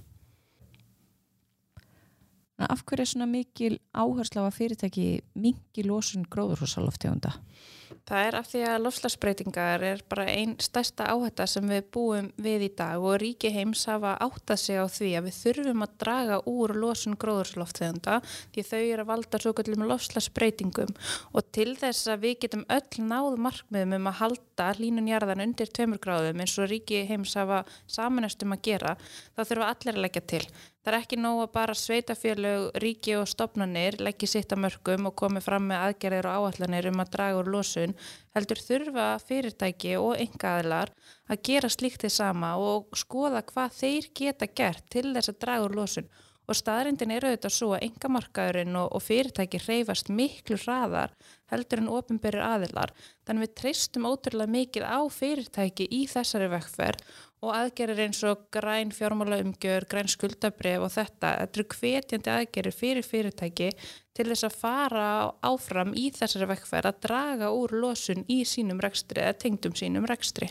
Af 2.54 2.84
hverju 2.86 3.02
er 3.02 3.10
svona 3.10 3.26
mikil 3.28 3.80
áherslu 3.92 4.40
á 4.40 4.46
að 4.46 4.56
fyrirtæki 4.60 5.06
mingi 5.34 5.84
losun 5.84 6.24
gróðurhúsaloftegunda? 6.30 7.34
Það 7.34 7.83
er 8.12 8.36
af 8.36 8.48
því 8.50 8.60
að 8.68 8.82
lofslagsbreytingar 8.84 9.82
er 9.88 10.02
bara 10.10 10.26
einn 10.28 10.54
stærsta 10.60 11.06
áhætta 11.08 11.46
sem 11.48 11.64
við 11.68 11.86
búum 11.94 12.26
við 12.36 12.66
í 12.66 12.70
dag 12.76 13.00
og 13.00 13.16
ríki 13.22 13.48
heims 13.54 13.86
hafa 13.88 14.12
áttað 14.20 14.60
sig 14.60 14.76
á 14.76 14.84
því 14.84 15.10
að 15.16 15.28
við 15.28 15.38
þurfum 15.38 15.84
að 15.86 15.94
draga 16.02 16.38
úr 16.50 16.74
losun 16.76 17.16
gróðursloftegunda 17.16 18.18
því 18.52 18.66
þau 18.68 18.82
eru 18.82 19.06
að 19.06 19.10
valda 19.12 19.40
svo 19.40 19.54
kallum 19.56 19.86
lofslagsbreytingum 19.88 20.92
og 21.32 21.48
til 21.56 21.72
þess 21.80 22.12
að 22.12 22.26
við 22.26 22.36
getum 22.44 22.66
öll 22.68 23.08
náð 23.08 23.40
markmiðum 23.48 23.96
um 23.96 24.12
að 24.12 24.20
halda 24.20 24.68
hlínunjarðan 24.76 25.46
undir 25.46 25.72
tveimur 25.72 26.02
gráðum 26.04 26.44
eins 26.44 26.58
og 26.60 26.68
ríki 26.68 27.06
heims 27.08 27.38
hafa 27.40 27.64
samanast 27.88 28.44
um 28.44 28.52
að 28.52 28.64
gera, 28.68 28.96
þá 29.32 29.42
þurfa 29.48 29.72
allir 29.72 29.96
að 29.96 30.04
leggja 30.04 30.26
til. 30.34 30.44
Það 30.84 30.92
er 30.92 30.98
ekki 30.98 31.16
nóg 31.16 31.38
að 31.40 31.52
bara 31.54 31.74
sveitafélög, 31.80 32.64
ríki 32.82 33.14
og 33.16 33.28
stopnarnir 33.30 33.94
leggja 34.04 34.28
sitt 34.28 34.50
að 34.52 34.66
mörgum 34.66 35.06
og 35.08 35.14
komi 35.16 35.40
fram 35.40 35.70
með 35.70 35.80
aðgerðir 35.86 36.28
og 36.28 36.44
áallanir 36.44 36.88
um 36.90 37.00
að 37.00 37.12
draga 37.14 37.38
úr 37.38 37.48
losun, 37.54 37.94
heldur 38.36 38.60
þurfa 38.60 39.06
fyrirtæki 39.24 39.94
og 39.96 40.20
engaðilar 40.20 40.92
að 41.32 41.40
gera 41.48 41.72
slíkt 41.72 42.04
þið 42.04 42.14
sama 42.18 42.52
og 42.60 42.92
skoða 43.00 43.40
hvað 43.48 43.80
þeir 43.80 44.10
geta 44.20 44.50
gert 44.60 44.84
til 44.92 45.06
þess 45.16 45.32
að 45.32 45.40
draga 45.46 45.70
úr 45.70 45.78
losun. 45.80 46.12
Og 46.44 46.58
staðrindin 46.58 47.14
eru 47.14 47.30
auðvitað 47.30 47.52
svo 47.56 47.70
að 47.72 47.86
engamarkaðurinn 47.86 48.76
og, 48.76 48.90
og 48.92 49.00
fyrirtæki 49.00 49.62
reyfast 49.64 50.10
miklu 50.12 50.58
hraðar 50.60 51.14
heldur 51.48 51.80
en 51.80 51.88
ofinberir 51.88 52.44
aðilar. 52.44 52.92
Þannig 53.24 53.46
við 53.46 53.54
treystum 53.62 54.08
ótrúlega 54.10 54.52
mikið 54.52 54.84
á 54.84 55.00
fyrirtæki 55.08 55.88
í 55.88 56.02
þessari 56.12 56.50
vekkferð 56.52 57.14
og 57.44 57.52
aðgerir 57.52 58.00
eins 58.06 58.22
og 58.26 58.46
græn 58.54 58.92
fjármála 58.94 59.38
umgjör, 59.44 59.86
græn 59.90 60.08
skuldabref 60.08 60.86
og 60.86 60.92
þetta. 60.94 61.34
Þetta 61.42 61.60
eru 61.60 61.66
hvetjandi 61.74 62.32
aðgerir 62.32 62.76
fyrir 62.76 63.06
fyrirtæki 63.06 63.68
til 64.16 64.26
þess 64.30 64.48
að 64.48 64.58
fara 64.62 65.06
áfram 65.44 65.92
í 65.98 66.08
þessari 66.14 66.48
vekkferð 66.54 66.90
að 66.90 67.02
draga 67.04 67.52
úr 67.52 67.76
losun 67.84 68.24
í 68.32 68.40
sínum 68.48 68.80
rekstri 68.82 69.22
eða 69.24 69.38
tengdum 69.44 69.76
sínum 69.76 70.08
rekstri. 70.08 70.48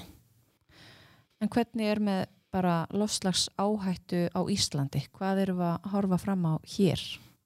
En 1.42 1.52
hvernig 1.52 1.90
er 1.92 2.00
með 2.04 2.24
bara 2.54 2.84
lofslags 2.94 3.50
áhættu 3.58 4.28
á 4.30 4.42
Íslandi? 4.46 5.08
Hvað 5.18 5.46
eru 5.48 5.58
að 5.66 5.90
horfa 5.92 6.22
fram 6.22 6.46
á 6.46 6.54
hér? 6.76 7.02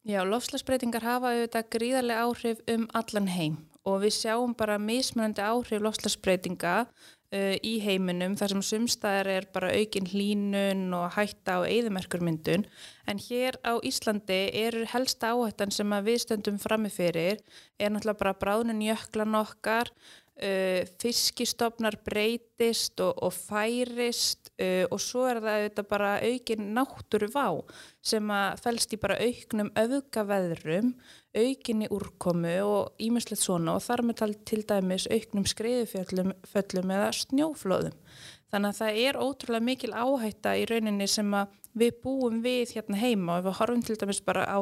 Já, 0.08 0.22
lofslagsbreytingar 0.24 1.04
hafa 1.04 1.34
auðvitað 1.34 1.72
gríðarlega 1.74 2.28
áhrif 2.28 2.62
um 2.72 2.86
allan 2.96 3.32
heim 3.32 3.58
og 3.88 4.02
við 4.04 4.14
sjáum 4.18 4.54
bara 4.58 4.78
mismunandi 4.80 5.44
áhrif 5.44 5.84
lofslagsbreytinga 5.84 6.76
uh, 7.36 7.56
í 7.66 7.78
heiminum 7.84 8.36
þar 8.40 8.56
sem 8.56 8.64
sumstaðar 8.70 9.30
er 9.36 9.48
bara 9.54 9.74
aukin 9.76 10.08
hlínun 10.10 10.94
og 10.98 11.10
hætta 11.18 11.60
á 11.60 11.68
eðimerkurmyndun 11.68 12.68
en 13.08 13.24
hér 13.28 13.60
á 13.64 13.80
Íslandi 13.80 14.42
er 14.66 14.84
helsta 14.94 15.34
áhættan 15.36 15.74
sem 15.74 15.98
við 16.06 16.24
stöndum 16.24 16.62
framifyrir 16.62 17.42
er 17.80 17.92
náttúrulega 17.92 18.22
bara 18.24 18.38
bráðnun 18.42 18.86
jöklan 18.86 19.40
okkar 19.42 19.92
Uh, 20.38 20.84
fiskistofnar 21.02 21.96
breytist 22.06 23.02
og, 23.02 23.24
og 23.26 23.32
færist 23.34 24.52
uh, 24.62 24.84
og 24.94 25.00
svo 25.02 25.24
er 25.26 25.40
það 25.42 25.56
auðvitað 25.56 25.88
bara 25.90 26.12
aukin 26.22 26.68
náttúru 26.76 27.30
vá 27.34 27.48
sem 28.06 28.30
að 28.30 28.62
fælst 28.62 28.94
í 28.94 29.00
bara 29.02 29.18
auknum 29.18 29.72
öfgaveðrum, 29.82 30.92
aukinni 31.34 31.90
úrkomu 31.90 32.54
og 32.68 33.02
ímislegt 33.02 33.42
svona 33.42 33.80
og 33.80 33.86
þar 33.88 34.06
með 34.06 34.20
tal 34.22 34.36
til 34.46 34.62
dæmis 34.70 35.10
auknum 35.10 35.50
skreiðuföllum 35.50 36.94
eða 37.00 37.10
snjóflóðum. 37.18 37.98
Þannig 38.54 38.70
að 38.70 38.80
það 38.84 39.02
er 39.08 39.20
ótrúlega 39.20 39.68
mikil 39.72 39.92
áhætta 39.98 40.54
í 40.54 40.68
rauninni 40.70 41.10
sem 41.10 41.34
að 41.34 41.58
við 41.80 42.00
búum 42.04 42.42
við 42.44 42.74
hérna 42.78 43.00
heima 43.02 43.38
og 43.38 43.48
við 43.48 43.58
horfum 43.60 43.84
til 43.86 43.98
dæmis 44.00 44.22
bara 44.26 44.46
á 44.50 44.60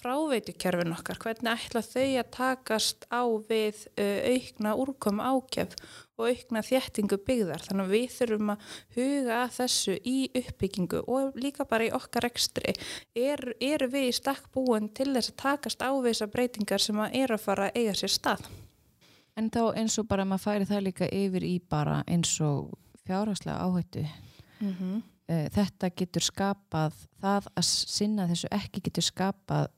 fráveitukerfin 0.00 0.94
okkar, 0.94 1.20
hvernig 1.22 1.52
ætla 1.52 1.82
þau 1.84 2.08
að 2.22 2.30
takast 2.36 3.06
á 3.12 3.22
við 3.48 3.84
uh, 3.96 4.20
aukna 4.32 4.74
úrkomu 4.78 5.26
ákjaf 5.26 5.76
og 6.18 6.28
aukna 6.30 6.62
þéttingu 6.64 7.18
byggðar. 7.26 7.64
Þannig 7.66 7.86
að 7.86 7.94
við 7.96 8.16
þurfum 8.16 8.52
að 8.54 8.66
huga 8.96 9.38
þessu 9.56 9.96
í 10.06 10.16
uppbyggingu 10.42 11.04
og 11.10 11.38
líka 11.40 11.66
bara 11.68 11.88
í 11.88 11.94
okkar 11.96 12.28
ekstri. 12.28 12.74
Eru 13.14 13.56
er 13.60 13.86
við 13.92 14.10
í 14.10 14.16
stakk 14.16 14.50
búin 14.54 14.90
til 14.94 15.10
þess 15.14 15.32
að 15.32 15.40
takast 15.44 15.82
á 15.82 15.90
við 15.90 16.12
þessar 16.12 16.34
breytingar 16.34 16.84
sem 16.84 17.00
að 17.02 17.16
er 17.22 17.34
að 17.34 17.46
fara 17.46 17.70
að 17.70 17.80
eiga 17.80 17.96
sér 18.02 18.14
stað? 18.16 18.50
En 19.38 19.48
þá 19.48 19.62
eins 19.80 19.96
og 20.00 20.08
bara 20.10 20.28
maður 20.28 20.44
færi 20.44 20.68
það 20.68 20.86
líka 20.88 21.08
yfir 21.08 21.46
í 21.48 21.54
bara 21.72 22.02
eins 22.04 22.34
og 22.44 22.74
fjárhagslega 23.06 23.64
áhættu. 23.64 24.04
Mm 24.60 24.74
-hmm. 24.78 25.02
Þetta 25.28 25.88
getur 25.96 26.24
skapað, 26.26 26.96
það 27.22 27.46
að 27.54 27.68
sinna 27.68 28.26
þessu 28.28 28.48
ekki 28.52 28.82
getur 28.88 29.06
skapað 29.06 29.70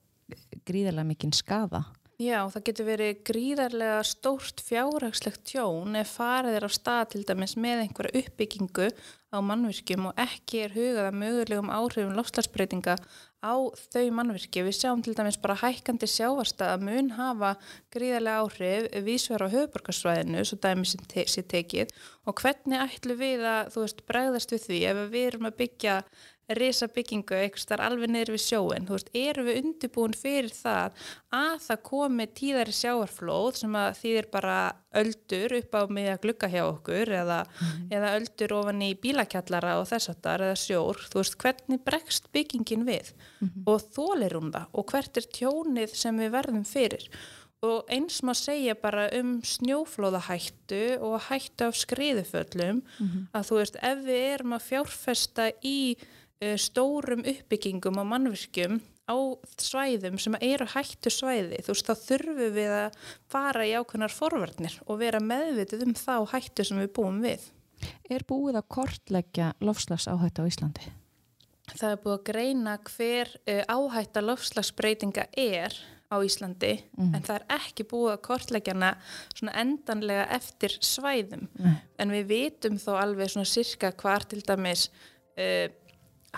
gríðarlega 0.66 1.08
mikinn 1.10 1.34
skaða. 1.36 1.84
Já, 2.14 2.44
það 2.46 2.62
getur 2.68 2.86
verið 2.86 3.22
gríðarlega 3.26 4.02
stórt 4.06 4.60
fjárhagslegt 4.62 5.40
tjón 5.50 5.96
ef 5.98 6.12
farið 6.14 6.60
er 6.60 6.66
á 6.66 6.70
stað 6.70 7.08
til 7.10 7.22
dæmis 7.26 7.56
með 7.58 7.80
einhverja 7.82 8.20
uppbyggingu 8.20 8.86
á 9.34 9.38
mannvirkjum 9.42 10.06
og 10.12 10.20
ekki 10.22 10.60
er 10.62 10.76
hugað 10.76 11.08
að 11.08 11.16
mögulegum 11.18 11.72
áhrifum 11.74 12.14
lofslagsbreytinga 12.14 12.94
á 13.42 13.54
þau 13.90 14.04
mannvirki. 14.14 14.62
Við 14.62 14.76
sjáum 14.78 15.02
til 15.02 15.16
dæmis 15.18 15.40
bara 15.42 15.58
hækkandi 15.58 16.06
sjávarsta 16.06 16.70
að 16.76 16.84
mun 16.86 17.10
hafa 17.18 17.56
gríðarlega 17.90 18.44
áhrif 18.46 18.86
vísverð 19.08 19.50
á 19.50 19.54
höfuborgarsvæðinu, 19.56 20.44
svo 20.46 20.60
dæmis 20.62 20.94
sem 20.94 21.02
te 21.10 21.26
sé 21.26 21.42
tekið 21.42 21.90
og 22.30 22.38
hvernig 22.38 22.78
ætlum 22.78 23.18
við 23.18 23.42
að, 23.42 23.74
þú 23.74 23.88
veist, 23.88 24.06
bregðast 24.06 24.54
við 24.54 24.68
því 24.68 24.80
ef 24.92 25.02
við 25.10 25.26
erum 25.32 25.50
að 25.50 25.58
byggja 25.64 25.98
risa 26.48 26.88
byggingu 26.92 27.36
eitthvað 27.38 27.80
alveg 27.80 28.10
niður 28.12 28.34
við 28.34 28.42
sjóin, 28.44 28.86
þú 28.88 28.96
veist, 28.98 29.10
eru 29.16 29.44
við 29.46 29.60
undirbúin 29.62 30.16
fyrir 30.18 30.52
það 30.52 31.04
að 31.34 31.58
það 31.66 31.82
komi 31.88 32.26
tíðari 32.36 32.74
sjáarflóð 32.76 33.60
sem 33.62 33.78
að 33.80 34.00
þýðir 34.02 34.28
bara 34.32 34.56
öldur 34.94 35.54
upp 35.58 35.74
á 35.74 35.82
mig 35.90 36.08
að 36.12 36.20
glugga 36.22 36.50
hjá 36.52 36.62
okkur 36.68 37.12
eða, 37.20 37.38
eða 37.90 38.12
öldur 38.18 38.56
ofan 38.60 38.82
í 38.86 38.90
bílakjallara 38.94 39.78
og 39.80 39.88
þess 39.90 40.12
aftar 40.12 40.44
eða 40.46 40.58
sjór, 40.60 41.00
þú 41.10 41.22
veist, 41.22 41.38
hvernig 41.40 41.84
bregst 41.84 42.28
byggingin 42.32 42.84
við? 42.86 43.14
Og 43.66 43.80
þólir 43.96 44.36
hún 44.38 44.52
það? 44.54 44.68
Og 44.74 44.86
hvert 44.92 45.16
er 45.16 45.30
tjónið 45.34 45.96
sem 45.96 46.20
við 46.20 46.30
verðum 46.36 46.64
fyrir? 46.68 47.08
Og 47.64 47.86
eins 47.88 48.18
má 48.20 48.34
segja 48.36 48.74
bara 48.76 49.06
um 49.16 49.38
snjóflóðahættu 49.40 50.98
og 51.00 51.14
hættu 51.30 51.64
af 51.70 51.78
skriðuföllum 51.80 52.82
að 53.32 53.46
þú 53.48 53.56
veist 53.56 53.78
ef 53.80 54.02
við 54.04 54.24
erum 54.34 54.52
að 54.52 54.66
fjárfesta 54.68 55.46
í 55.64 55.96
stórum 56.60 57.22
uppbyggingum 57.24 58.00
og 58.02 58.08
mannvirkjum 58.10 58.80
á 59.04 59.16
svæðum 59.60 60.16
sem 60.20 60.36
eru 60.40 60.66
hættu 60.72 61.12
svæði 61.12 61.60
þú 61.64 61.74
veist 61.74 61.88
þá 61.90 61.94
þurfum 62.06 62.54
við 62.56 62.72
að 62.78 62.98
fara 63.30 63.66
í 63.68 63.74
ákveðnar 63.76 64.12
forvarnir 64.12 64.78
og 64.86 65.00
vera 65.02 65.20
meðvitið 65.20 65.84
um 65.88 65.94
þá 65.98 66.16
hættu 66.32 66.64
sem 66.64 66.80
við 66.80 66.92
búum 66.96 67.20
við 67.24 67.44
Er 68.12 68.24
búið 68.28 68.58
að 68.60 68.68
kortleggja 68.72 69.48
lofslagsáhættu 69.64 70.44
á 70.44 70.48
Íslandi? 70.48 70.92
Það 71.74 71.90
er 71.90 72.00
búið 72.02 72.14
að 72.14 72.24
greina 72.28 72.76
hver 72.90 73.30
uh, 73.40 73.62
áhætta 73.72 74.22
lofslagsbreytinga 74.24 75.26
er 75.40 75.76
á 76.12 76.16
Íslandi 76.20 76.74
en 77.00 77.24
það 77.24 77.38
er 77.38 77.44
ekki 77.56 77.86
búið 77.88 78.12
að 78.12 78.24
kortleggjana 78.28 78.90
svona 79.32 79.54
endanlega 79.62 80.26
eftir 80.36 80.76
svæðum 80.84 81.48
Nei. 81.56 81.78
en 81.98 82.12
við 82.12 82.28
vitum 82.28 82.76
þó 82.78 82.92
alveg 83.00 83.32
svona 83.32 83.48
sirka 83.48 83.90
hvar 83.96 84.26
til 84.28 84.42
dæmis 84.44 84.90
uh, 84.92 85.66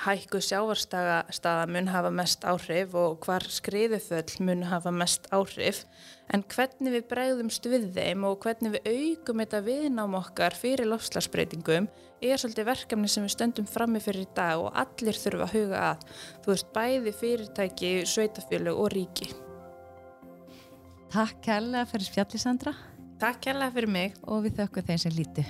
hækku 0.05 0.41
sjávarstaða 0.45 1.67
mun 1.71 1.89
hafa 1.91 2.11
mest 2.15 2.45
áhrif 2.45 2.95
og 2.99 3.25
hvar 3.25 3.45
skriðuföll 3.51 4.41
mun 4.45 4.65
hafa 4.71 4.93
mest 4.93 5.29
áhrif. 5.35 5.85
En 6.33 6.43
hvernig 6.43 6.95
við 6.97 7.07
bregðumst 7.11 7.69
við 7.71 7.87
þeim 7.95 8.25
og 8.27 8.41
hvernig 8.43 8.77
við 8.77 8.89
aukum 8.91 9.43
þetta 9.43 9.63
viðnám 9.67 10.17
okkar 10.19 10.57
fyrir 10.59 10.91
lofslagsbreytingum 10.91 11.87
er 12.21 12.41
svolítið 12.41 12.69
verkefni 12.71 13.11
sem 13.13 13.27
við 13.27 13.35
stöndum 13.37 13.69
frammi 13.71 14.03
fyrir 14.03 14.27
í 14.27 14.33
dag 14.37 14.65
og 14.65 14.75
allir 14.75 15.21
þurfa 15.21 15.47
að 15.47 15.55
huga 15.57 15.85
að. 15.93 16.05
Þú 16.45 16.53
veist 16.55 16.75
bæði 16.75 17.15
fyrirtæki, 17.21 17.95
sveitafjölu 18.11 18.75
og 18.75 18.91
ríki. 18.97 19.31
Takk 21.15 21.41
kærlega 21.47 21.87
fyrir 21.93 22.11
spjalli 22.11 22.43
Sandra. 22.43 22.75
Takk 23.23 23.41
kærlega 23.47 23.73
fyrir 23.79 23.97
mig. 24.01 24.21
Og 24.27 24.45
við 24.49 24.61
þökkum 24.61 24.91
þeim 24.91 25.03
sem 25.07 25.17
líti. 25.17 25.47